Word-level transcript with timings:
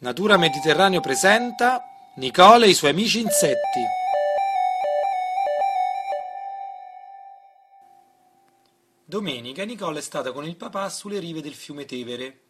Natura 0.00 0.36
Mediterraneo 0.36 1.00
presenta 1.00 1.82
Nicole 2.18 2.66
e 2.66 2.68
i 2.68 2.74
suoi 2.74 2.92
amici 2.92 3.18
insetti. 3.18 3.80
Domenica 9.04 9.64
Nicole 9.64 9.98
è 9.98 10.02
stata 10.02 10.30
con 10.30 10.44
il 10.44 10.54
papà 10.54 10.88
sulle 10.88 11.18
rive 11.18 11.40
del 11.40 11.54
fiume 11.54 11.84
Tevere. 11.84 12.42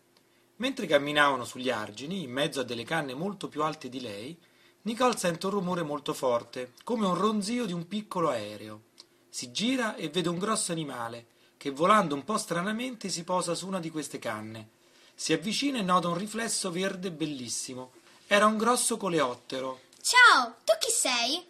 Mentre 0.57 0.85
camminavano 0.85 1.47
sugli 1.47 1.71
argini, 1.71 2.25
in 2.25 2.31
mezzo 2.31 2.61
a 2.61 2.65
delle 2.65 2.85
canne 2.85 3.15
molto 3.15 3.49
più 3.49 3.63
alte 3.63 3.89
di 3.89 4.03
lei, 4.03 4.39
Nicole 4.83 5.17
sente 5.17 5.47
un 5.47 5.53
rumore 5.53 5.83
molto 5.83 6.13
forte, 6.13 6.75
come 6.85 7.07
un 7.07 7.15
ronzio 7.15 7.65
di 7.65 7.73
un 7.73 7.89
piccolo 7.89 8.29
aereo. 8.29 8.83
Si 9.31 9.51
gira 9.53 9.97
e 9.97 10.11
vede 10.11 10.29
un 10.29 10.37
grosso 10.37 10.73
animale, 10.73 11.29
che 11.57 11.71
volando 11.71 12.15
un 12.15 12.25
po' 12.25 12.37
stranamente 12.37 13.09
si 13.09 13.25
posa 13.25 13.55
su 13.55 13.67
una 13.67 13.81
di 13.81 13.89
queste 13.89 14.19
canne. 14.19 14.77
Si 15.21 15.33
avvicina 15.33 15.79
e 15.79 15.83
nota 15.83 16.07
un 16.07 16.17
riflesso 16.17 16.71
verde 16.71 17.11
bellissimo. 17.11 17.91
Era 18.29 18.47
un 18.47 18.57
grosso 18.57 18.97
coleottero. 18.97 19.81
Ciao, 20.01 20.59
tu 20.63 20.73
chi 20.79 20.93
sei? 20.93 21.45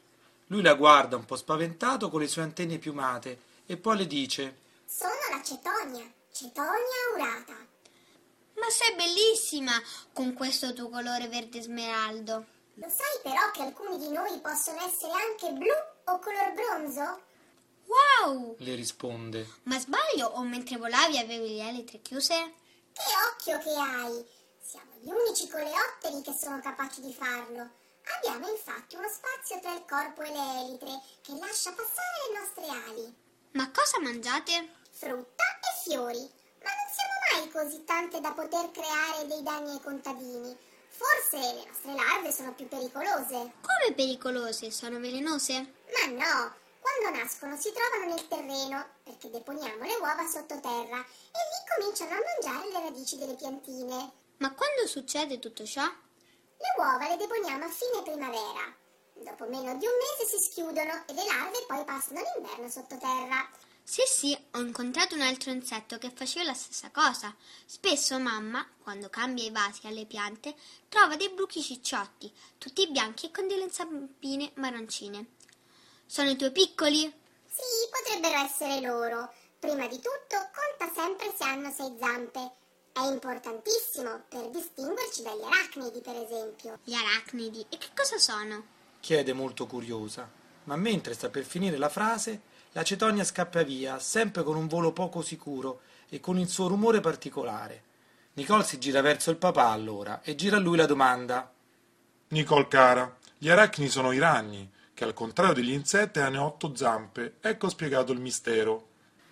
Lui 0.46 0.62
la 0.62 0.72
guarda 0.72 1.16
un 1.16 1.27
po' 1.27 1.36
spaventato 1.36 2.08
con 2.08 2.20
le 2.20 2.28
sue 2.28 2.41
antenne 2.41 2.78
piumate 2.78 3.41
e 3.66 3.77
poi 3.77 3.98
le 3.98 4.06
dice: 4.06 4.56
Sono 4.86 5.12
la 5.30 5.42
Cetonia, 5.42 6.10
Cetonia 6.32 6.72
aurata. 7.12 7.52
Ma 8.54 8.70
sei 8.70 8.94
bellissima 8.96 9.72
con 10.14 10.32
questo 10.32 10.72
tuo 10.72 10.88
colore 10.88 11.28
verde 11.28 11.60
smeraldo. 11.60 12.46
Lo 12.72 12.88
sai 12.88 13.20
però 13.22 13.50
che 13.52 13.60
alcuni 13.64 13.98
di 13.98 14.08
noi 14.08 14.41
possono 14.41 14.82
essere 14.82 15.12
anche 15.12 15.52
blu 15.52 15.74
o 16.06 16.19
color 16.20 16.55
bronzo? 16.55 17.20
Wow! 17.84 18.56
Le 18.60 18.74
risponde. 18.74 19.46
Ma 19.64 19.78
sbaglio 19.78 20.27
o 20.27 20.42
mentre 20.42 20.78
volavi 20.78 21.19
avevi 21.19 21.56
le 21.56 21.69
elitre 21.69 22.00
chiuse? 22.00 22.55
Che 22.98 23.14
occhio 23.30 23.58
che 23.58 23.74
hai! 23.78 24.26
Siamo 24.60 24.92
gli 25.00 25.08
unici 25.08 25.48
coleotteri 25.48 26.20
che 26.22 26.36
sono 26.36 26.60
capaci 26.60 27.00
di 27.00 27.14
farlo. 27.14 27.70
Abbiamo 28.16 28.48
infatti 28.48 28.96
uno 28.96 29.08
spazio 29.08 29.60
tra 29.60 29.72
il 29.72 29.84
corpo 29.88 30.22
e 30.22 30.30
le 30.30 30.60
elitre 30.60 31.00
che 31.22 31.32
lascia 31.38 31.72
passare 31.72 32.18
le 32.27 32.38
nostre 32.38 32.90
ali. 32.90 33.14
Ma 33.52 33.70
cosa 33.70 34.00
mangiate? 34.00 34.74
Frutta 34.90 35.44
e 35.44 35.88
fiori. 35.88 36.18
Ma 36.62 36.70
non 36.74 36.88
siamo 36.90 37.40
mai 37.40 37.50
così 37.50 37.84
tante 37.84 38.20
da 38.20 38.32
poter 38.32 38.70
creare 38.72 39.27
dei 39.27 39.42
danni 39.42 39.70
ai 39.70 39.80
contadini. 39.80 40.56
Forse 40.88 41.38
le 41.38 41.64
nostre 41.66 41.94
larve 41.94 42.33
sono 42.33 42.52
più 42.55 42.66
pericolose. 42.66 43.52
Come 43.62 43.94
pericolose? 43.94 44.70
Sono 44.72 44.98
velenose? 44.98 45.74
Ma 45.92 46.12
no! 46.12 46.55
Quando 46.98 47.16
nascono 47.16 47.56
si 47.56 47.70
trovano 47.70 48.12
nel 48.12 48.27
terreno 48.27 48.84
perché 49.04 49.30
deponiamo 49.30 49.84
le 49.84 49.94
uova 50.00 50.27
sottoterra 50.27 50.98
e 50.98 51.38
lì 51.46 51.77
cominciano 51.77 52.10
a 52.10 52.24
mangiare 52.24 52.72
le 52.72 52.80
radici 52.80 53.16
delle 53.16 53.36
piantine. 53.36 54.12
Ma 54.38 54.52
quando 54.52 54.84
succede 54.88 55.38
tutto 55.38 55.64
ciò? 55.64 55.84
Le 55.84 56.74
uova 56.77 57.08
le 57.08 57.16
deponiamo 57.16 57.64
a 57.64 57.68
fine 57.68 58.02
primavera. 58.02 58.74
Dopo 59.14 59.44
meno 59.44 59.77
di 59.77 59.86
un 59.86 59.92
mese 59.94 60.28
si 60.28 60.42
schiudono 60.42 61.05
e 61.06 61.12
le 61.12 61.24
larve 61.24 61.64
poi 61.68 61.84
passano 61.84 62.20
l'inverno 62.34 62.68
sottoterra. 62.68 63.48
Sì, 63.84 64.02
sì, 64.05 64.36
ho 64.55 64.58
incontrato 64.58 65.14
un 65.14 65.20
altro 65.20 65.52
insetto 65.52 65.98
che 65.98 66.10
faceva 66.10 66.46
la 66.46 66.55
stessa 66.55 66.90
cosa. 66.90 67.33
Spesso 67.64 68.18
mamma, 68.18 68.66
quando 68.83 69.08
cambia 69.08 69.44
i 69.44 69.52
vasi 69.52 69.86
alle 69.86 70.05
piante, 70.05 70.52
trova 70.88 71.14
dei 71.14 71.30
bruchi 71.30 71.62
cicciotti, 71.62 72.33
tutti 72.58 72.90
bianchi 72.90 73.27
e 73.27 73.30
con 73.30 73.46
delle 73.46 73.70
zampine 73.70 74.50
marroncine. 74.56 75.36
Sono 76.11 76.31
i 76.31 76.37
tuoi 76.37 76.53
piccoli? 76.53 77.01
Sì, 77.01 77.87
potrebbero 77.91 78.42
essere 78.42 78.81
loro. 78.81 79.31
Prima 79.59 79.87
di 79.87 79.97
tutto, 79.97 80.39
conta 80.56 80.91
sempre 80.98 81.34
se 81.37 81.45
hanno 81.45 81.70
sei 81.70 81.95
zampe. 82.01 82.53
È 82.95 83.01
importantissimo 83.01 84.23
per 84.27 84.48
distinguerci 84.48 85.23
dagli 85.23 85.42
arachnidi, 85.42 86.01
per 86.01 86.17
esempio. 86.17 86.79
Gli 86.83 86.95
arachnidi. 86.95 87.67
E 87.69 87.77
che 87.77 87.89
cosa 87.95 88.17
sono? 88.17 88.64
Chiede 89.01 89.34
molto 89.34 89.67
curiosa. 89.67 90.27
Ma 90.64 90.77
mentre 90.77 91.12
sta 91.12 91.29
per 91.29 91.45
finire 91.45 91.77
la 91.77 91.91
frase, 91.91 92.41
la 92.73 92.83
cetonia 92.83 93.23
scappa 93.23 93.63
via, 93.63 93.98
sempre 93.98 94.42
con 94.45 94.57
un 94.57 94.67
volo 94.67 94.92
poco 94.92 95.20
sicuro 95.20 95.83
e 96.08 96.20
con 96.20 96.39
il 96.39 96.48
suo 96.48 96.68
rumore 96.68 97.01
particolare. 97.01 97.83
Nicole 98.33 98.64
si 98.64 98.79
gira 98.79 99.02
verso 99.02 99.30
il 99.30 99.36
papà 99.36 99.68
allora 99.68 100.23
e 100.23 100.35
gira 100.35 100.57
a 100.57 100.61
lui 100.61 100.79
la 100.79 100.86
domanda. 100.86 101.52
Nicole 102.29 102.67
cara, 102.67 103.14
gli 103.36 103.51
arachni 103.51 103.89
sono 103.89 104.13
i 104.13 104.18
ragni, 104.18 104.70
che 104.98 105.05
al 105.05 105.14
contrario 105.14 105.55
degli 105.55 105.70
insetti 105.70 106.19
hanno 106.19 106.45
otto 106.45 106.75
zampe. 106.75 107.36
Ecco 107.41 107.69
spiegato 107.69 108.11
il 108.11 108.19
mistero. 108.19 108.89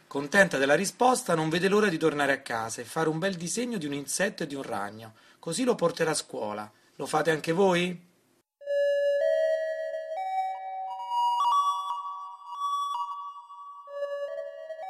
Contenta 0.06 0.58
della 0.58 0.76
risposta, 0.76 1.34
non 1.34 1.48
vede 1.48 1.66
l'ora 1.66 1.88
di 1.88 1.98
tornare 1.98 2.30
a 2.30 2.40
casa 2.40 2.80
e 2.80 2.84
fare 2.84 3.08
un 3.08 3.18
bel 3.18 3.34
disegno 3.34 3.76
di 3.76 3.84
un 3.84 3.92
insetto 3.92 4.44
e 4.44 4.46
di 4.46 4.54
un 4.54 4.62
ragno, 4.62 5.14
così 5.40 5.64
lo 5.64 5.74
porterà 5.74 6.12
a 6.12 6.14
scuola. 6.14 6.70
Lo 6.94 7.06
fate 7.06 7.32
anche 7.32 7.50
voi? 7.50 8.00